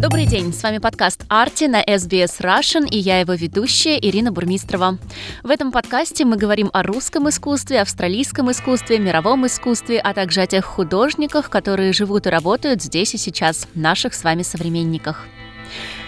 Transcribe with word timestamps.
Добрый 0.00 0.26
день, 0.26 0.52
с 0.52 0.62
вами 0.62 0.78
подкаст 0.78 1.24
«Арти» 1.28 1.64
на 1.64 1.82
SBS 1.82 2.40
Russian 2.40 2.88
и 2.88 2.96
я 2.96 3.18
его 3.18 3.32
ведущая 3.32 3.98
Ирина 3.98 4.30
Бурмистрова. 4.30 4.96
В 5.42 5.50
этом 5.50 5.72
подкасте 5.72 6.24
мы 6.24 6.36
говорим 6.36 6.70
о 6.72 6.84
русском 6.84 7.28
искусстве, 7.28 7.80
австралийском 7.80 8.48
искусстве, 8.52 9.00
мировом 9.00 9.44
искусстве, 9.46 9.98
а 9.98 10.14
также 10.14 10.42
о 10.42 10.46
тех 10.46 10.64
художниках, 10.64 11.50
которые 11.50 11.92
живут 11.92 12.28
и 12.28 12.30
работают 12.30 12.80
здесь 12.80 13.12
и 13.14 13.18
сейчас, 13.18 13.66
наших 13.74 14.14
с 14.14 14.22
вами 14.22 14.42
современниках. 14.42 15.26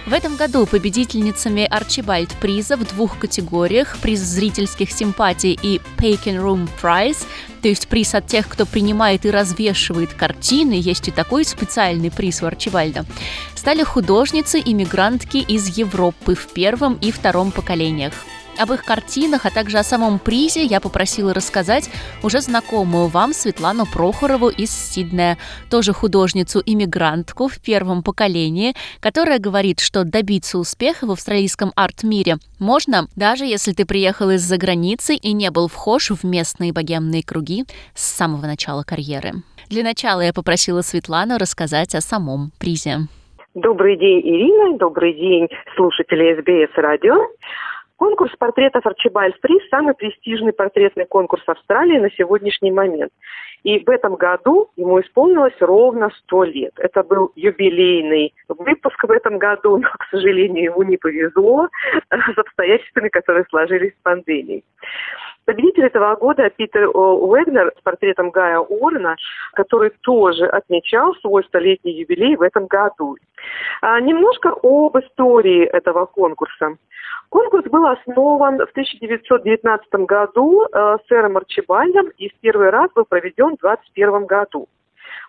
В 0.06 0.12
этом 0.12 0.36
году 0.36 0.66
победительницами 0.66 1.64
Арчибальд 1.64 2.30
приза 2.40 2.76
в 2.76 2.84
двух 2.84 3.18
категориях– 3.18 3.98
приз 4.02 4.20
зрительских 4.20 4.90
симпатий 4.90 5.58
и 5.60 5.80
Paken 5.98 6.42
Room 6.42 6.68
Prize, 6.80 7.18
то 7.62 7.68
есть 7.68 7.86
приз 7.86 8.14
от 8.14 8.26
тех, 8.26 8.48
кто 8.48 8.64
принимает 8.64 9.26
и 9.26 9.30
развешивает 9.30 10.14
картины, 10.14 10.72
есть 10.72 11.08
и 11.08 11.10
такой 11.10 11.44
специальный 11.44 12.10
приз 12.10 12.42
у 12.42 12.46
Арчибальда, 12.46 13.04
стали 13.54 13.82
художницы-иммигрантки 13.82 15.36
из 15.36 15.76
Европы 15.76 16.34
в 16.34 16.46
первом 16.48 16.94
и 16.94 17.12
втором 17.12 17.52
поколениях. 17.52 18.14
Об 18.60 18.72
их 18.72 18.84
картинах, 18.84 19.46
а 19.46 19.50
также 19.50 19.78
о 19.78 19.82
самом 19.82 20.18
призе 20.18 20.62
я 20.64 20.80
попросила 20.80 21.32
рассказать 21.32 21.88
уже 22.22 22.42
знакомую 22.42 23.06
вам 23.06 23.32
Светлану 23.32 23.86
Прохорову 23.86 24.50
из 24.50 24.70
Сиднея, 24.70 25.38
тоже 25.70 25.94
художницу-иммигрантку 25.94 27.48
в 27.48 27.58
первом 27.62 28.02
поколении, 28.02 28.74
которая 29.00 29.38
говорит, 29.38 29.80
что 29.80 30.04
добиться 30.04 30.58
успеха 30.58 31.06
в 31.06 31.12
австралийском 31.12 31.72
арт-мире 31.74 32.36
можно, 32.58 33.06
даже 33.16 33.46
если 33.46 33.72
ты 33.72 33.86
приехал 33.86 34.28
из-за 34.28 34.58
границы 34.58 35.14
и 35.14 35.32
не 35.32 35.50
был 35.50 35.68
вхож 35.68 36.10
в 36.10 36.22
местные 36.22 36.74
богемные 36.74 37.22
круги 37.22 37.64
с 37.94 38.04
самого 38.04 38.44
начала 38.44 38.82
карьеры. 38.82 39.32
Для 39.70 39.82
начала 39.82 40.20
я 40.20 40.34
попросила 40.34 40.82
Светлану 40.82 41.38
рассказать 41.38 41.94
о 41.94 42.02
самом 42.02 42.50
призе. 42.60 43.08
Добрый 43.54 43.96
день, 43.96 44.20
Ирина. 44.20 44.76
Добрый 44.76 45.14
день, 45.14 45.48
слушатели 45.76 46.34
СБС 46.34 46.76
радио. 46.76 47.16
Конкурс 48.00 48.34
портретов 48.38 48.86
Арчибальд 48.86 49.38
Приз– 49.42 49.60
самый 49.70 49.92
престижный 49.92 50.54
портретный 50.54 51.04
конкурс 51.04 51.42
Австралии 51.46 51.98
на 51.98 52.10
сегодняшний 52.12 52.70
момент. 52.70 53.12
И 53.62 53.78
в 53.78 53.90
этом 53.90 54.14
году 54.14 54.70
ему 54.76 55.02
исполнилось 55.02 55.52
ровно 55.60 56.08
сто 56.20 56.44
лет. 56.44 56.72
Это 56.78 57.02
был 57.02 57.30
юбилейный 57.36 58.32
выпуск 58.48 59.04
в 59.04 59.10
этом 59.10 59.36
году, 59.36 59.76
но, 59.82 59.88
к 59.98 60.06
сожалению, 60.10 60.64
ему 60.64 60.82
не 60.82 60.96
повезло 60.96 61.68
с 62.10 62.38
обстоятельствами, 62.38 63.10
которые 63.10 63.44
сложились 63.50 63.92
с 63.92 64.02
пандемией. 64.02 64.64
Победитель 65.44 65.84
этого 65.84 66.14
года 66.16 66.48
Питер 66.48 66.88
Уэгнер 66.88 67.72
с 67.78 67.82
портретом 67.82 68.30
Гая 68.30 68.60
Уоррена, 68.60 69.16
который 69.54 69.90
тоже 70.00 70.46
отмечал 70.46 71.14
свой 71.16 71.44
столетний 71.44 71.92
юбилей 71.92 72.36
в 72.36 72.42
этом 72.42 72.66
году. 72.66 73.16
А, 73.82 74.00
немножко 74.00 74.50
об 74.62 74.98
истории 74.98 75.64
этого 75.64 76.06
конкурса. 76.06 76.76
Конкурс 77.30 77.64
был 77.66 77.86
основан 77.86 78.58
в 78.58 78.70
1919 78.70 80.06
году 80.06 80.64
э, 80.64 80.96
сэром 81.08 81.36
Арчибальдом 81.36 82.08
и 82.18 82.28
в 82.28 82.34
первый 82.40 82.70
раз 82.70 82.90
был 82.94 83.04
проведен 83.04 83.56
в 83.56 83.60
2021 83.60 84.26
году. 84.26 84.68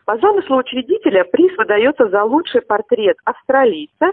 По 0.06 0.18
замыслу 0.18 0.58
учредителя 0.58 1.24
приз 1.24 1.56
выдается 1.58 2.10
за 2.10 2.24
лучший 2.24 2.62
портрет 2.62 3.18
австралийца, 3.24 4.12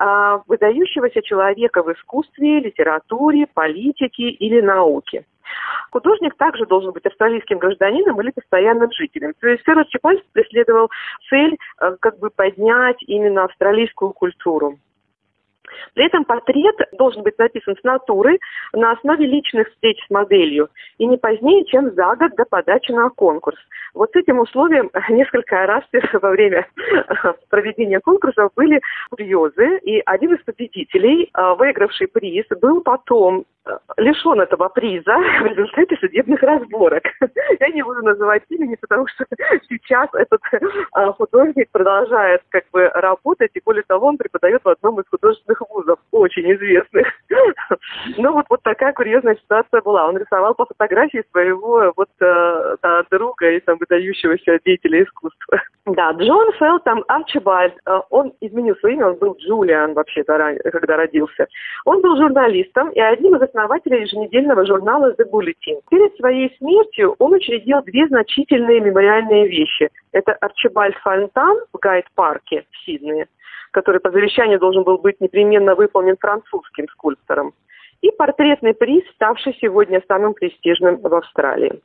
э, 0.00 0.38
выдающегося 0.46 1.22
человека 1.22 1.82
в 1.82 1.92
искусстве, 1.92 2.60
литературе, 2.60 3.46
политике 3.52 4.30
или 4.30 4.60
науке. 4.62 5.24
Художник 5.96 6.36
также 6.36 6.66
должен 6.66 6.92
быть 6.92 7.06
австралийским 7.06 7.56
гражданином 7.56 8.20
или 8.20 8.30
постоянным 8.30 8.92
жителем. 8.92 9.32
То 9.40 9.48
есть 9.48 9.64
Сэр 9.64 9.78
Арчибальд 9.78 10.22
преследовал 10.32 10.90
цель 11.30 11.56
э, 11.80 11.96
как 12.00 12.18
бы 12.18 12.28
поднять 12.28 13.02
именно 13.06 13.44
австралийскую 13.44 14.12
культуру. 14.12 14.78
При 15.94 16.06
этом 16.06 16.24
портрет 16.24 16.76
должен 16.92 17.22
быть 17.22 17.38
написан 17.38 17.76
с 17.78 17.84
натуры 17.84 18.38
на 18.72 18.92
основе 18.92 19.26
личных 19.26 19.68
встреч 19.70 19.98
с 20.06 20.10
моделью 20.10 20.68
и 20.98 21.06
не 21.06 21.16
позднее, 21.16 21.64
чем 21.64 21.92
за 21.92 22.14
год 22.16 22.34
до 22.36 22.44
подачи 22.44 22.92
на 22.92 23.10
конкурс. 23.10 23.58
Вот 23.96 24.10
с 24.12 24.16
этим 24.16 24.38
условием 24.38 24.90
несколько 25.08 25.66
раз 25.66 25.82
во 26.12 26.30
время 26.30 26.66
проведения 27.50 28.00
конкурса 28.00 28.48
были 28.54 28.80
курьезы, 29.10 29.78
и 29.78 30.02
один 30.04 30.34
из 30.34 30.44
победителей, 30.44 31.30
а, 31.32 31.54
выигравший 31.54 32.08
приз, 32.08 32.44
был 32.60 32.82
потом 32.82 33.44
а, 33.64 33.78
лишен 33.96 34.40
этого 34.40 34.68
приза 34.68 35.16
в 35.16 35.46
результате 35.46 35.96
судебных 35.96 36.42
разборок. 36.42 37.04
Я 37.60 37.68
не 37.68 37.82
буду 37.82 38.02
называть 38.02 38.42
имени, 38.50 38.76
потому 38.80 39.06
что 39.08 39.24
сейчас 39.68 40.08
этот 40.12 40.40
а, 40.92 41.12
художник 41.12 41.70
продолжает 41.72 42.42
как 42.50 42.64
бы 42.72 42.88
работать, 42.88 43.50
и 43.54 43.62
более 43.64 43.84
того, 43.84 44.08
он 44.08 44.18
преподает 44.18 44.62
в 44.62 44.68
одном 44.68 45.00
из 45.00 45.08
художественных 45.08 45.62
вузов, 45.68 45.98
очень 46.12 46.52
известных. 46.52 47.06
Ну 48.18 48.32
вот, 48.32 48.46
вот 48.48 48.62
такая 48.62 48.92
курьезная 48.92 49.36
ситуация 49.36 49.80
была. 49.82 50.06
Он 50.08 50.16
рисовал 50.16 50.54
по 50.54 50.64
фотографии 50.64 51.24
своего 51.32 51.92
вот 51.96 52.08
э, 52.20 52.76
друга 53.10 53.50
и 53.50 53.60
там 53.60 53.76
выдающегося 53.78 54.58
деятеля 54.64 55.02
искусства. 55.04 55.60
Да, 55.86 56.10
Джон 56.10 56.52
Фелтом 56.54 57.04
Арчибальд, 57.06 57.74
э, 57.86 58.00
он 58.10 58.32
изменил 58.40 58.74
свое 58.76 58.96
имя, 58.96 59.08
он 59.08 59.16
был 59.16 59.36
Джулиан 59.38 59.94
вообще-то, 59.94 60.56
когда 60.72 60.96
родился. 60.96 61.46
Он 61.84 62.00
был 62.00 62.16
журналистом 62.16 62.90
и 62.90 63.00
одним 63.00 63.36
из 63.36 63.42
основателей 63.42 64.02
еженедельного 64.02 64.66
журнала 64.66 65.12
The 65.12 65.30
Bulletin. 65.30 65.80
Перед 65.88 66.16
своей 66.16 66.54
смертью 66.58 67.14
он 67.18 67.34
учредил 67.34 67.82
две 67.82 68.08
значительные 68.08 68.80
мемориальные 68.80 69.46
вещи. 69.46 69.88
Это 70.12 70.32
Арчибальд 70.32 70.96
Фонтан 70.98 71.58
в 71.72 71.78
Гайд-парке 71.78 72.64
в 72.70 72.84
Сиднее, 72.84 73.26
который 73.76 74.00
по 74.00 74.10
завещанию 74.10 74.58
должен 74.58 74.84
был 74.84 74.96
быть 74.96 75.20
непременно 75.20 75.74
выполнен 75.74 76.16
французским 76.18 76.88
скульптором, 76.88 77.52
и 78.00 78.10
портретный 78.10 78.72
приз, 78.72 79.04
ставший 79.14 79.54
сегодня 79.60 80.02
самым 80.08 80.32
престижным 80.32 80.96
в 80.96 81.14
Австралии. 81.14 81.82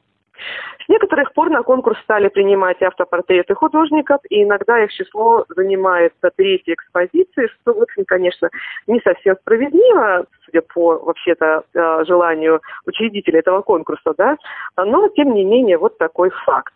С 0.85 0.87
некоторых 0.87 1.33
пор 1.33 1.49
на 1.49 1.63
конкурс 1.63 1.99
стали 2.03 2.29
принимать 2.29 2.81
автопортреты 2.81 3.55
художников, 3.55 4.21
и 4.29 4.43
иногда 4.43 4.81
их 4.81 4.93
число 4.93 5.43
занимает 5.49 6.13
третьей 6.37 6.75
экспозиции, 6.75 7.47
что, 7.47 7.73
в 7.73 7.81
общем, 7.81 8.05
конечно, 8.05 8.49
не 8.87 9.01
совсем 9.01 9.35
справедливо, 9.41 10.25
судя 10.45 10.61
по, 10.61 10.97
вообще-то, 10.97 11.65
э, 11.73 12.05
желанию 12.07 12.61
учредителя 12.85 13.39
этого 13.39 13.63
конкурса, 13.63 14.13
да, 14.17 14.37
но, 14.77 15.09
тем 15.09 15.33
не 15.33 15.43
менее, 15.43 15.77
вот 15.77 15.97
такой 15.97 16.29
факт. 16.45 16.73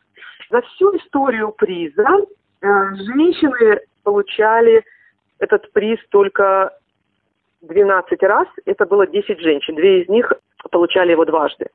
За 0.52 0.62
всю 0.62 0.94
историю 0.98 1.54
приза 1.54 2.06
э, 2.62 2.68
женщины 2.96 3.80
получали 4.04 4.84
этот 5.40 5.72
приз 5.72 6.00
только 6.10 6.72
12 7.62 8.24
раз. 8.24 8.48
Это 8.66 8.86
было 8.86 9.08
10 9.08 9.40
женщин. 9.40 9.76
Две 9.76 10.04
из 10.04 10.10
них 10.10 10.32
получали 10.72 11.12
его 11.12 11.26
дважды. 11.26 11.68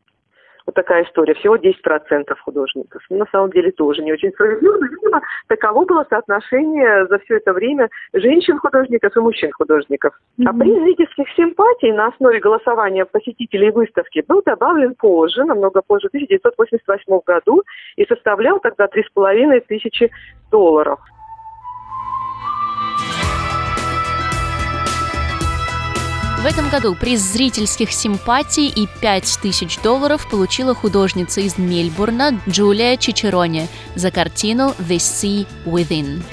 Вот 0.66 0.74
такая 0.74 1.04
история. 1.04 1.34
Всего 1.34 1.56
10% 1.56 2.36
художников. 2.44 3.02
Ну, 3.10 3.18
на 3.18 3.26
самом 3.32 3.50
деле 3.50 3.72
тоже 3.72 4.02
не 4.02 4.12
очень 4.12 4.30
справедливо, 4.30 4.76
но, 4.76 4.86
видимо, 4.86 5.22
таково 5.48 5.84
было 5.84 6.06
соотношение 6.08 7.06
за 7.06 7.18
все 7.20 7.38
это 7.38 7.52
время 7.52 7.88
женщин-художников 8.12 9.16
и 9.16 9.20
мужчин-художников. 9.20 10.14
Mm-hmm. 10.38 10.44
А 10.46 10.52
приз 10.52 10.82
зрительских 10.82 11.28
симпатий 11.34 11.92
на 11.92 12.08
основе 12.08 12.40
голосования 12.40 13.04
посетителей 13.04 13.70
выставки 13.70 14.22
был 14.28 14.42
добавлен 14.44 14.94
позже, 14.94 15.44
намного 15.44 15.82
позже, 15.82 16.08
в 16.08 16.14
1988 16.14 17.20
году, 17.26 17.62
и 17.96 18.04
составлял 18.04 18.60
тогда 18.60 18.86
3,5 18.86 19.60
тысячи 19.66 20.10
долларов. 20.50 21.00
В 26.42 26.46
этом 26.46 26.70
году 26.72 26.96
приз 26.98 27.20
зрительских 27.20 27.90
симпатий 27.92 28.68
и 28.68 28.88
5000 29.02 29.82
долларов 29.82 30.24
получила 30.30 30.72
художница 30.74 31.42
из 31.42 31.58
Мельбурна 31.58 32.40
Джулия 32.48 32.96
Чичерони 32.96 33.68
за 33.94 34.10
картину 34.10 34.72
«The 34.80 34.96
Sea 34.96 35.44
Within». 35.68 36.24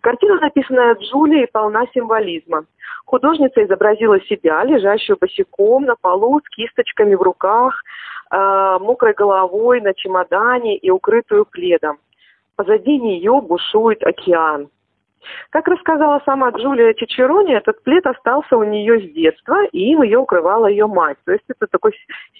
Картина, 0.00 0.40
написанная 0.40 0.96
Джулией, 0.96 1.46
полна 1.46 1.86
символизма. 1.94 2.64
Художница 3.04 3.62
изобразила 3.62 4.20
себя, 4.22 4.64
лежащую 4.64 5.16
босиком 5.20 5.84
на 5.84 5.94
полу 5.94 6.40
с 6.40 6.48
кисточками 6.48 7.14
в 7.14 7.22
руках, 7.22 7.84
э, 8.32 8.78
мокрой 8.80 9.14
головой 9.14 9.80
на 9.80 9.94
чемодане 9.94 10.76
и 10.76 10.90
укрытую 10.90 11.44
пледом. 11.44 11.98
Позади 12.56 12.98
нее 12.98 13.40
бушует 13.40 14.02
океан. 14.02 14.70
Как 15.50 15.68
рассказала 15.68 16.20
сама 16.24 16.50
Джулия 16.50 16.94
Чичерони, 16.94 17.54
этот 17.54 17.82
плед 17.82 18.06
остался 18.06 18.56
у 18.56 18.64
нее 18.64 19.00
с 19.00 19.12
детства, 19.12 19.64
и 19.72 19.92
им 19.92 20.02
ее 20.02 20.18
укрывала 20.18 20.66
ее 20.66 20.86
мать. 20.86 21.18
То 21.24 21.32
есть 21.32 21.44
это 21.48 21.66
такой 21.66 21.92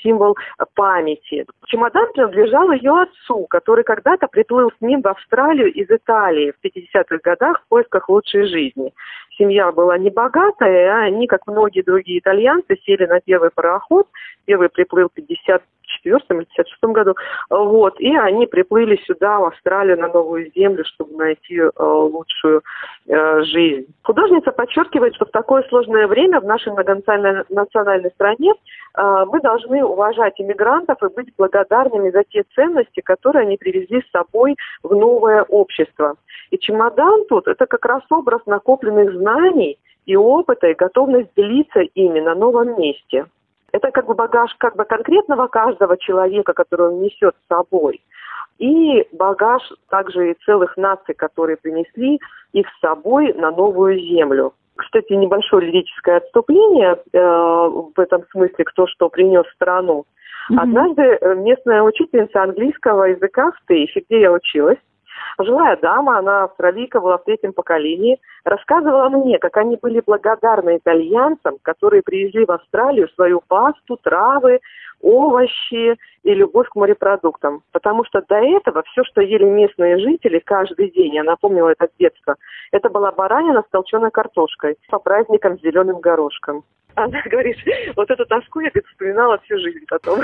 символ 0.02 0.37
памяти. 0.75 1.46
Чемодан 1.67 2.12
принадлежал 2.12 2.73
ее 2.73 3.02
отцу, 3.02 3.46
который 3.49 3.84
когда-то 3.84 4.29
приплыл 4.29 4.70
с 4.70 4.81
ним 4.81 5.02
в 5.02 5.08
Австралию 5.08 5.73
из 5.73 5.90
Италии 5.90 6.52
в 6.52 6.64
50-х 6.64 7.19
годах 7.23 7.62
в 7.62 7.69
поисках 7.69 8.08
лучшей 8.08 8.46
жизни. 8.46 8.93
Семья 9.38 9.73
была 9.73 9.99
небогатая, 9.99 10.93
а 10.93 11.05
они, 11.05 11.26
как 11.26 11.46
многие 11.46 11.82
другие 11.82 12.19
итальянцы, 12.19 12.76
сели 12.84 13.06
на 13.06 13.20
первый 13.20 13.50
пароход. 13.50 14.06
Первый 14.44 14.69
приплыл 14.69 15.08
в 15.08 15.14
50 15.14 15.62
54 16.03 16.41
или 16.41 16.45
56 16.45 16.83
году, 16.95 17.15
вот, 17.51 18.01
и 18.01 18.15
они 18.17 18.47
приплыли 18.47 18.97
сюда, 19.07 19.39
в 19.39 19.45
Австралию, 19.45 19.99
на 19.99 20.09
новую 20.09 20.51
землю, 20.55 20.85
чтобы 20.85 21.17
найти 21.17 21.57
э, 21.59 21.71
лучшую 21.79 22.63
э, 23.07 23.43
жизнь. 23.43 23.87
Художница 24.03 24.53
подчеркивает, 24.53 25.15
что 25.15 25.27
в 25.27 25.31
такое 25.31 25.63
сложное 25.69 26.07
время 26.07 26.41
в 26.41 26.45
нашей 26.45 26.73
многонациональной 26.73 27.45
национальной 27.49 28.11
стране 28.11 28.53
э, 28.53 29.25
мы 29.27 29.41
должны 29.41 29.85
уважать 29.85 30.35
иммигрантов 30.39 31.03
и 31.03 31.15
быть 31.15 31.35
благодарными 31.37 32.11
за 32.11 32.25
те 32.25 32.45
ценности, 32.55 33.01
которые 33.01 33.43
они 33.43 33.57
привезли 33.57 34.03
с 34.03 34.11
собой 34.11 34.57
в 34.83 34.95
новое 34.95 35.43
общество. 35.43 36.17
И 36.51 36.59
чемодан 36.59 37.25
тут– 37.29 37.47
это 37.49 37.67
как 37.67 37.85
раз 37.85 38.03
образ 38.11 38.43
накопленных 38.47 39.13
знаний 39.15 39.79
и 40.07 40.17
опыта, 40.17 40.69
и 40.69 40.75
готовность 40.75 41.31
делиться 41.37 41.81
ими 41.81 42.21
на 42.21 42.35
новом 42.35 42.79
месте. 42.79 43.27
Это 43.73 43.91
как 43.91 44.07
бы 44.07 44.15
багаж 44.15 44.55
как 44.59 44.77
бы 44.77 44.85
конкретного 44.85 45.49
каждого 45.49 45.97
человека, 45.97 46.53
который 46.53 46.89
он 46.89 47.01
несет 47.01 47.35
с 47.35 47.49
собой. 47.49 48.03
И 48.59 49.07
багаж 49.13 49.63
также 49.89 50.31
и 50.31 50.37
целых 50.45 50.77
наций, 50.77 51.15
которые 51.15 51.57
принесли 51.57 52.21
их 52.53 52.67
с 52.69 52.81
собой 52.81 53.33
на 53.33 53.51
новую 53.51 53.99
землю. 53.99 54.53
Кстати, 54.77 55.13
небольшое 55.15 55.67
лирическое 55.67 56.19
отступление 56.19 56.97
э, 57.13 57.19
в 57.19 57.99
этом 57.99 58.25
смысле, 58.31 58.65
кто 58.65 58.87
что 58.87 59.09
принес 59.09 59.47
в 59.47 59.55
страну. 59.55 60.05
Mm-hmm. 60.51 60.57
Однажды 60.59 61.03
э, 61.03 61.35
местная 61.37 61.83
учительница 61.83 62.43
английского 62.43 63.05
языка 63.05 63.53
в 63.53 63.67
Тейфе, 63.69 64.03
где 64.09 64.21
я 64.23 64.33
училась, 64.33 64.79
Пожилая 65.37 65.77
дама, 65.77 66.19
она 66.19 66.45
австралийка, 66.45 67.01
была 67.01 67.19
в 67.19 67.25
третьем 67.25 67.53
поколении, 67.53 68.21
рассказывала 68.45 69.09
мне, 69.09 69.39
как 69.39 69.57
они 69.57 69.77
были 69.81 70.03
благодарны 70.05 70.77
итальянцам, 70.77 71.59
которые 71.63 72.03
привезли 72.03 72.45
в 72.45 72.51
Австралию 72.51 73.09
свою 73.11 73.43
пасту, 73.47 73.97
травы, 74.03 74.61
овощи 75.01 75.97
и 76.23 76.35
любовь 76.35 76.69
к 76.69 76.77
морепродуктам. 76.77 77.63
Потому 77.73 78.05
что 78.05 78.23
до 78.29 78.37
этого 78.37 78.83
все, 78.85 79.05
что 79.05 79.21
ели 79.21 79.45
местные 79.45 79.99
жители 79.99 80.39
каждый 80.39 80.91
день, 80.91 81.15
я 81.15 81.25
напомнила 81.25 81.71
это 81.71 81.87
с 81.87 81.99
детства, 81.99 82.37
это 82.71 82.89
была 82.89 83.13
баранина 83.13 83.63
с 83.63 83.71
толченой 83.71 84.11
картошкой 84.11 84.77
по 84.89 84.99
праздникам 84.99 85.59
с 85.59 85.63
зеленым 85.63 86.01
горошком. 86.01 86.65
Она 86.95 87.21
говорит, 87.31 87.57
вот 87.97 88.11
эту 88.11 88.25
тоску 88.27 88.61
я 88.61 88.71
вспоминала 88.87 89.39
всю 89.39 89.59
жизнь 89.59 89.85
потом. 89.89 90.21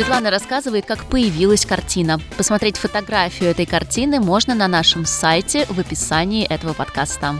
Светлана 0.00 0.30
рассказывает, 0.30 0.86
как 0.86 1.04
появилась 1.10 1.66
картина. 1.66 2.16
Посмотреть 2.38 2.78
фотографию 2.78 3.50
этой 3.50 3.66
картины 3.66 4.18
можно 4.18 4.54
на 4.54 4.66
нашем 4.66 5.04
сайте 5.04 5.66
в 5.66 5.78
описании 5.78 6.50
этого 6.50 6.72
подкаста. 6.72 7.34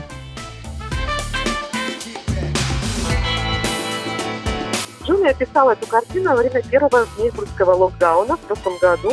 Джулия 5.06 5.32
писала 5.32 5.70
эту 5.70 5.86
картину 5.86 6.32
во 6.32 6.36
время 6.36 6.62
первого 6.70 7.06
мельбурнского 7.18 7.70
локдауна 7.70 8.36
в 8.36 8.40
прошлом 8.40 8.76
году 8.76 9.12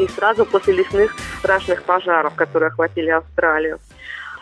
и 0.00 0.08
сразу 0.08 0.44
после 0.44 0.74
лесных 0.74 1.14
страшных 1.38 1.84
пожаров, 1.84 2.34
которые 2.34 2.70
охватили 2.70 3.10
Австралию. 3.10 3.78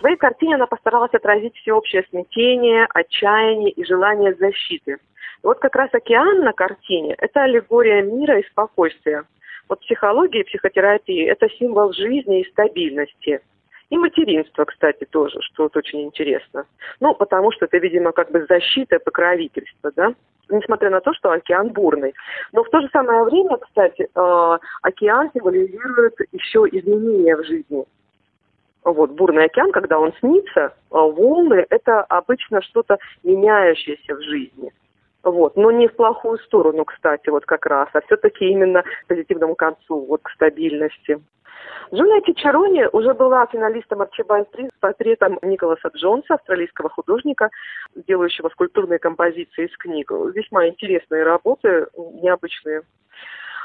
В 0.01 0.07
этой 0.07 0.17
картине 0.17 0.55
она 0.55 0.67
постаралась 0.67 1.13
отразить 1.13 1.55
всеобщее 1.57 2.07
смятение, 2.09 2.87
отчаяние 2.95 3.71
и 3.71 3.85
желание 3.85 4.35
защиты– 4.35 4.97
вот 5.43 5.59
как 5.59 5.77
раз 5.77 5.91
океан 5.93 6.41
на 6.41 6.53
картине– 6.53 7.15
это 7.19 7.43
аллегория 7.43 8.03
мира 8.03 8.39
и 8.39 8.47
спокойствия. 8.49 9.25
Вот 9.69 9.81
психология 9.81 10.41
и 10.41 10.45
психотерапия– 10.45 11.33
это 11.33 11.49
символ 11.51 11.93
жизни 11.93 12.41
и 12.41 12.51
стабильности. 12.51 13.41
И 13.91 13.97
материнство, 13.97 14.65
кстати, 14.65 15.07
тоже, 15.11 15.39
что 15.41 15.65
вот 15.65 15.77
очень 15.77 16.03
интересно. 16.03 16.67
Ну, 17.01 17.15
потому 17.15 17.53
что 17.53 17.65
это, 17.65 17.79
видимо, 17.79 18.13
как 18.13 18.31
бы 18.31 18.45
защита, 18.49 18.99
покровительство, 18.99 19.91
да? 19.97 20.15
Несмотря 20.51 20.91
на 20.91 21.01
то, 21.01 21.15
что 21.15 21.31
океан 21.31 21.69
бурный. 21.69 22.15
Но 22.53 22.65
в 22.65 22.71
то 22.71 22.81
же 22.81 22.89
самое 22.93 23.23
время, 23.25 23.57
кстати, 23.59 24.09
э, 24.15 24.59
океан 24.83 25.31
символизирует 25.33 26.15
еще 26.33 26.65
изменения 26.71 27.37
в 27.37 27.45
жизни. 27.45 27.85
Вот, 28.85 29.11
бурный 29.11 29.45
океан, 29.45 29.73
когда 29.73 29.99
он 29.99 30.13
снится, 30.21 30.61
э, 30.61 30.71
волны– 30.91 31.67
это 31.71 32.03
обычно 32.03 32.61
что-то 32.63 32.99
меняющееся 33.23 34.15
в 34.15 34.23
жизни. 34.23 34.73
Вот. 35.23 35.57
Но 35.57 35.71
не 35.71 35.89
в 35.89 35.97
плохую 35.97 36.39
сторону, 36.39 36.85
кстати, 36.85 37.29
вот 37.29 37.45
как 37.45 37.67
раз, 37.67 37.89
а 37.93 38.01
все-таки 38.03 38.47
именно 38.47 38.83
к 38.83 39.07
позитивному 39.07 39.55
концу, 39.55 40.07
вот 40.07 40.23
к 40.23 40.31
стабильности. 40.31 41.21
Джулия 41.93 42.21
Чичарони 42.21 42.87
уже 42.93 43.15
была 43.15 43.47
финалистом 43.47 44.03
Арчибальд 44.03 44.51
Приз 44.51 44.69
с 44.69 44.81
портретом 44.81 45.39
Николаса 45.43 45.89
Джонса, 45.89 46.35
австралийского 46.35 46.89
художника, 46.91 47.51
делающего 47.95 48.49
скульптурные 48.51 48.99
композиции 48.99 49.67
из 49.67 49.77
книг. 49.77 50.11
Весьма 50.11 50.69
интересные 50.69 51.25
работы, 51.25 51.87
необычные. 52.23 52.83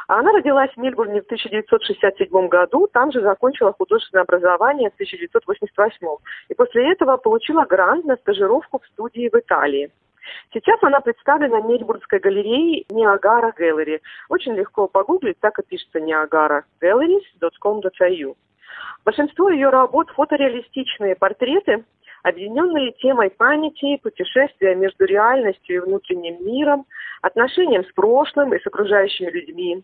Она 0.08 0.32
родилась 0.34 0.72
в 0.72 0.78
Мельбурне 0.78 1.22
в 1.22 1.26
1967 1.26 2.48
году, 2.48 2.88
там 2.92 3.12
же 3.12 3.22
закончила 3.22 3.74
художественное 3.74 4.24
образование 4.24 4.90
в 4.90 4.94
1988. 4.96 6.08
И 6.50 6.54
после 6.54 6.92
этого 6.92 7.18
получила 7.18 7.66
грант 7.66 8.06
на 8.06 8.16
стажировку 8.18 8.80
в 8.80 8.88
студии 8.88 9.30
в 9.30 9.36
Италии. 9.38 9.92
Сейчас 10.54 10.78
она 10.84 11.02
представлена 11.02 11.60
Мельбурнской 11.62 12.20
галерее 12.20 12.86
Ниагара 12.90 13.52
Gallery. 13.58 14.00
Очень 14.30 14.54
легко 14.54 14.88
погуглить, 14.88 15.40
так 15.40 15.58
и 15.60 15.64
пишется 15.64 16.00
niagaragalleries.com.au. 16.00 18.36
Большинство 19.06 19.50
ее 19.50 19.70
работ– 19.70 20.10
фотореалистичные 20.16 21.16
портреты, 21.16 21.86
объединенные 22.24 22.94
темой 22.94 23.30
памяти, 23.30 24.00
путешествия 24.02 24.74
между 24.76 25.06
реальностью 25.06 25.76
и 25.76 25.80
внутренним 25.80 26.44
миром, 26.46 26.86
отношением 27.22 27.84
с 27.84 27.92
прошлым 27.94 28.54
и 28.54 28.60
с 28.60 28.66
окружающими 28.66 29.30
людьми, 29.30 29.84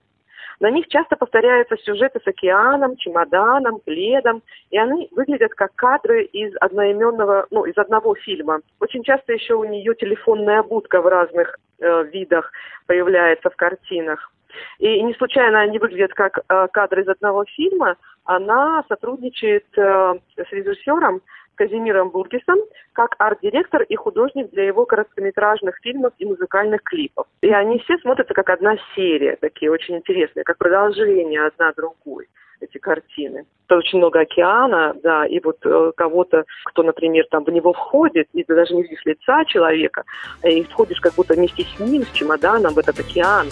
на 0.59 0.69
них 0.69 0.88
часто 0.88 1.15
повторяются 1.15 1.77
сюжеты 1.77 2.19
с 2.24 2.27
океаном, 2.27 2.97
чемоданом, 2.97 3.80
пледом, 3.80 4.41
и 4.71 4.77
они 4.77 5.07
выглядят 5.12 5.53
как 5.53 5.74
кадры 5.75 6.23
из 6.23 6.54
одноименного, 6.59 7.47
ну, 7.52 7.66
из 7.66 7.78
одного 7.78 8.16
фильма. 8.16 8.61
Очень 8.80 9.04
часто 9.04 9.33
еще 9.33 9.56
у 9.56 9.64
нее 9.64 9.95
телефонная 9.95 10.64
будка 10.64 11.02
в 11.02 11.07
разных 11.07 11.57
э, 11.80 12.04
видах 12.06 12.52
появляется 12.87 13.49
в 13.49 13.56
картинах. 13.56 14.31
И 14.80 15.02
не 15.02 15.14
случайно 15.14 15.61
они 15.61 15.80
выглядят 15.80 16.14
как 16.14 16.40
э, 16.40 16.68
кадры 16.71 17.04
из 17.04 17.07
одного 17.07 17.45
фильма. 17.45 17.95
Она 18.25 18.83
сотрудничает 18.87 19.66
э, 19.78 20.14
с 20.35 20.52
режиссером 20.52 21.21
Казимиром 21.59 22.09
Бургисом 22.09 22.59
как 22.94 23.16
арт-директор 23.18 23.81
и 23.81 23.95
художник 23.95 24.49
для 24.51 24.63
его 24.63 24.85
короткометражных 24.85 25.78
фильмов 25.81 26.13
и 26.18 26.25
музыкальных 26.25 26.81
клипов. 26.83 27.28
И 27.42 27.49
они 27.49 27.80
все 27.80 27.97
смотрятся 27.97 28.33
как 28.33 28.49
одна 28.49 28.78
серия, 28.95 29.35
такие 29.35 29.69
очень 29.69 29.97
интересные, 29.97 30.45
как 30.45 30.57
продолжение 30.57 31.45
одна 31.45 31.73
другой 31.73 32.30
эти 32.61 32.78
картины. 32.78 33.45
Тут 33.68 33.80
очень 33.80 33.99
много 33.99 34.21
океана, 34.21 34.95
да, 35.04 35.25
и 35.25 35.39
вот 35.42 35.57
э, 35.66 35.92
кого-то, 35.95 36.45
кто, 36.66 36.83
например, 36.83 37.25
там 37.30 37.44
в 37.44 37.49
него 37.49 37.73
входит, 37.73 38.28
и 38.33 38.44
ты 38.44 38.56
даже 38.56 38.73
не 38.73 38.83
видишь 38.83 39.06
лица 39.06 39.44
человека, 39.45 40.04
и 40.44 40.63
входишь 40.63 40.99
как 40.99 41.13
будто 41.16 41.33
вместе 41.33 41.63
с 41.63 41.80
ним, 41.80 42.04
с 42.04 42.11
чемоданом 42.11 42.73
в 42.73 42.80
этот 42.80 42.99
океан. 42.99 43.47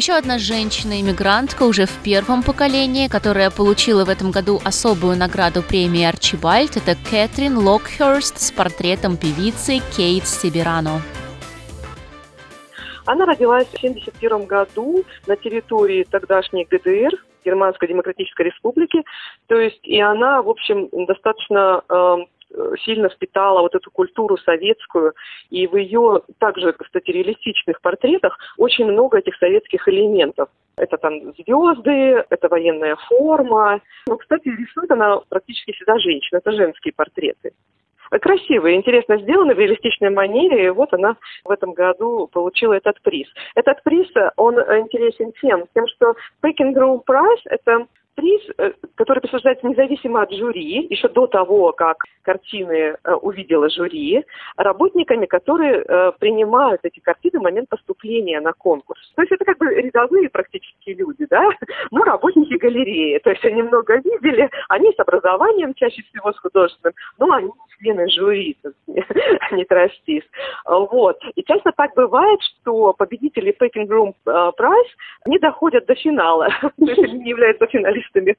Еще 0.00 0.14
одна 0.14 0.38
женщина-иммигрантка 0.38 1.64
уже 1.64 1.84
в 1.84 2.02
первом 2.02 2.42
поколении, 2.42 3.06
которая 3.06 3.50
получила 3.50 4.06
в 4.06 4.08
этом 4.08 4.30
году 4.30 4.58
особую 4.64 5.18
награду 5.18 5.60
премии 5.62 6.04
Арчибальд, 6.04 6.78
это 6.78 6.96
Кэтрин 7.10 7.58
Локхерст 7.58 8.38
с 8.40 8.50
портретом 8.50 9.18
певицы 9.18 9.80
Кейт 9.94 10.26
Сибирано. 10.26 11.02
Она 13.04 13.26
родилась 13.26 13.66
в 13.66 13.74
1971 13.74 14.46
году 14.46 15.04
на 15.26 15.36
территории 15.36 16.06
тогдашней 16.10 16.64
ГДР, 16.64 17.22
Германской 17.44 17.86
Демократической 17.88 18.46
Республики. 18.46 19.02
То 19.48 19.56
есть 19.60 19.86
и 19.86 20.00
она, 20.00 20.40
в 20.40 20.48
общем, 20.48 20.88
достаточно 20.92 21.82
э, 21.86 22.16
сильно 22.84 23.08
впитала 23.08 23.60
вот 23.60 23.74
эту 23.74 23.90
культуру 23.90 24.36
советскую, 24.38 25.14
и 25.50 25.66
в 25.66 25.76
ее 25.76 26.22
также, 26.38 26.72
кстати, 26.72 27.10
реалистичных 27.10 27.80
портретах 27.80 28.38
очень 28.58 28.86
много 28.86 29.18
этих 29.18 29.36
советских 29.36 29.86
элементов. 29.88 30.48
Это 30.76 30.96
там 30.96 31.34
звезды, 31.34 32.24
это 32.30 32.48
военная 32.48 32.96
форма. 33.08 33.80
Ну, 34.06 34.16
кстати, 34.16 34.48
рисует 34.48 34.90
она 34.90 35.20
практически 35.28 35.72
всегда 35.72 35.98
женщина, 35.98 36.38
это 36.38 36.52
женские 36.52 36.92
портреты. 36.94 37.52
красиво 38.20 38.66
и 38.66 38.74
интересно 38.74 39.18
сделано 39.18 39.54
в 39.54 39.58
реалистичной 39.58 40.10
манере, 40.10 40.66
и 40.66 40.70
вот 40.70 40.92
она 40.92 41.16
в 41.44 41.50
этом 41.50 41.72
году 41.72 42.28
получила 42.32 42.72
этот 42.72 43.00
приз. 43.02 43.28
Этот 43.54 43.82
приз, 43.84 44.08
он 44.36 44.56
интересен 44.56 45.32
тем, 45.40 45.66
тем, 45.74 45.86
что 45.88 46.14
Packing 46.42 46.74
Room 46.74 47.02
Prize– 47.06 47.42
это 47.44 47.86
приз, 48.20 48.42
э, 48.58 48.72
который 48.96 49.20
присуждается 49.20 49.66
независимо 49.66 50.22
от 50.22 50.30
жюри, 50.30 50.86
еще 50.90 51.08
до 51.08 51.26
того, 51.26 51.72
как 51.72 52.04
картины 52.22 52.96
э, 53.02 53.14
увидела 53.14 53.70
жюри, 53.70 54.24
работниками, 54.56 55.24
которые 55.24 55.82
э, 55.82 56.12
принимают 56.18 56.80
эти 56.84 57.00
картины 57.00 57.40
в 57.40 57.42
момент 57.42 57.68
поступления 57.70 58.40
на 58.40 58.52
конкурс. 58.52 59.00
То 59.16 59.22
есть 59.22 59.32
это 59.32 59.44
как 59.44 59.58
бы 59.58 59.66
рядовые 59.74 60.28
практически 60.28 60.90
люди, 60.90 61.26
да, 61.30 61.48
ну, 61.90 62.02
работники 62.02 62.54
галереи. 62.54 63.18
То 63.18 63.30
есть 63.30 63.44
они 63.44 63.62
много 63.62 63.96
видели, 63.96 64.50
они 64.68 64.92
с 64.92 65.00
образованием, 65.00 65.72
чаще 65.74 66.02
всего 66.02 66.32
с 66.32 66.38
художественным, 66.38 66.94
но 67.18 67.32
они 67.32 67.50
члены 67.78 68.06
жюри, 68.10 68.58
не 68.86 69.64
тростис. 69.64 70.24
Вот. 70.66 71.18
И 71.36 71.42
часто 71.44 71.72
так 71.74 71.94
бывает, 71.94 72.38
что 72.42 72.92
победители 72.92 73.56
Packing 73.58 73.88
Room 73.88 74.14
Prize 74.26 74.90
не 75.26 75.38
доходят 75.38 75.86
до 75.86 75.94
финала, 75.94 76.48
то 76.62 76.70
есть 76.84 76.98
они 76.98 77.20
не 77.20 77.30
являются 77.30 77.66
финалистами 77.66 78.09
финалистами 78.12 78.36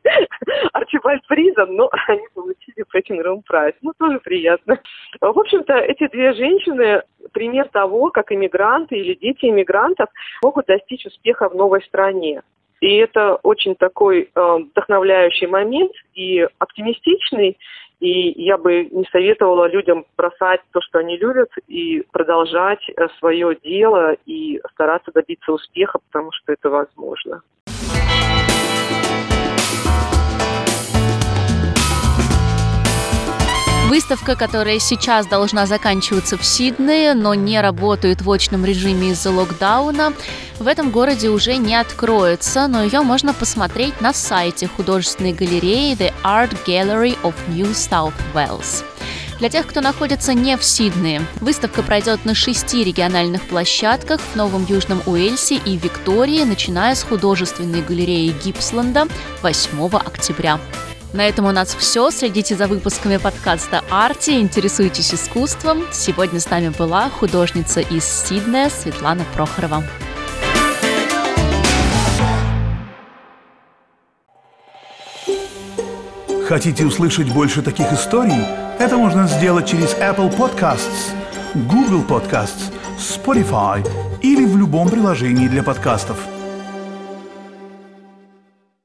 Арчибальд 0.74 1.25
Приза, 1.28 1.66
но 1.66 1.90
они 2.08 2.22
получили 2.34 2.86
Packing 2.94 3.24
Room 3.24 3.42
Prize. 3.50 3.75
Ну, 3.82 3.94
тоже 3.98 4.20
приятно. 4.20 4.80
В 5.20 5.40
общем-то, 5.40 5.74
эти 5.74 6.08
две 6.08 6.34
женщины 6.34 7.04
пример 7.34 7.68
того, 7.70 8.10
как 8.10 8.32
иммигранты 8.32 8.96
или 8.96 9.13
дети 9.16 9.46
иммигрантов 9.46 10.10
могут 10.44 10.68
достичь 10.68 11.06
успеха 11.06 11.50
в 11.50 11.56
новой 11.56 11.82
стране. 11.84 12.42
И 12.80 12.96
это 12.96 13.36
очень 13.44 13.75
такой 13.75 14.32
э, 14.34 14.58
вдохновляющий 14.72 15.46
момент 15.46 15.92
и 16.16 16.48
оптимистичный. 16.58 17.58
И 18.00 18.44
я 18.44 18.58
бы 18.58 18.86
не 18.86 19.06
советовала 19.12 19.70
людям 19.70 20.06
бросать 20.18 20.62
то, 20.72 20.82
что 20.82 20.98
они 20.98 21.16
любят, 21.18 21.51
и 21.68 22.04
продолжать 22.12 22.82
э, 22.90 23.08
свое 23.20 23.56
дело 23.63 24.18
и 24.25 24.60
стараться 24.74 25.12
добиться 25.12 25.51
успеха, 25.51 26.00
потому 26.10 26.32
что 26.32 26.54
это 26.54 26.72
возможно. 26.72 27.44
Выставка, 33.92 34.38
которая 34.38 34.80
сейчас 34.80 35.28
должна 35.28 35.66
заканчиваться 35.66 36.38
в 36.38 36.46
Сиднее, 36.46 37.14
но 37.14 37.34
не 37.34 37.60
работает 37.60 38.22
в 38.22 38.32
очном 38.32 38.64
режиме 38.64 39.10
из-за 39.10 39.32
локдауна, 39.32 40.14
в 40.60 40.68
этом 40.68 40.92
городе 40.92 41.28
уже 41.28 41.58
не 41.58 41.76
откроется, 41.76 42.70
но 42.70 42.86
ее 42.86 43.02
можно 43.02 43.34
посмотреть 43.34 44.00
на 44.00 44.14
сайте 44.14 44.70
художественной 44.70 45.34
галереи 45.34 45.98
The 45.98 46.14
Art 46.24 46.58
Gallery 46.66 47.18
of 47.22 47.34
New 47.50 47.72
South 47.72 48.14
Wales. 48.34 48.86
Для 49.40 49.50
тех, 49.50 49.68
кто 49.68 49.82
находится 49.82 50.34
не 50.34 50.56
в 50.56 50.64
Сиднее, 50.64 51.22
выставка 51.42 51.84
пройдет 51.84 52.24
на 52.24 52.34
шести 52.34 52.86
региональных 52.86 53.42
площадках 53.42 54.22
в 54.22 54.38
Новом 54.38 54.66
Южном 54.70 55.02
Уэльсе 55.06 55.56
и 55.56 55.76
Виктории, 55.76 56.46
начиная 56.46 56.96
с 56.96 57.04
художественной 57.04 57.82
галереи 57.82 58.34
Гипсленда 58.42 59.10
8 59.42 59.86
октября. 59.98 60.62
На 61.13 61.27
этом 61.27 61.46
у 61.46 61.51
нас 61.51 61.75
все. 61.75 62.10
Следите 62.10 62.56
за 62.56 62.68
выпусками 62.68 63.18
подкаста 63.18 63.84
«Арти», 63.89 64.39
интересуйтесь 64.39 65.13
искусством. 65.13 65.84
Сегодня 65.91 66.39
с 66.39 66.50
нами 66.50 66.70
была 66.70 67.10
художница 67.10 67.82
из 67.82 68.06
Сиднея 68.06 68.70
Светлана 68.70 69.25
Прохорова. 69.36 69.84
Хотите 76.48 76.86
услышать 76.86 77.32
больше 77.34 77.62
таких 77.62 77.91
историй? 77.91 78.46
Это 78.80 78.98
можно 78.98 79.27
сделать 79.27 79.68
через 79.68 79.94
Apple 79.96 80.34
Podcasts, 80.36 81.12
Google 81.53 82.03
Podcasts, 82.03 82.72
Spotify 82.98 83.86
или 84.22 84.46
в 84.46 84.58
любом 84.58 84.89
приложении 84.89 85.48
для 85.50 85.63
подкастов– 85.63 86.18